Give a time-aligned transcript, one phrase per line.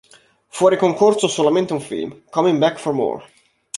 [0.47, 3.23] Fuori concorso solamente un film, Coming Back for More.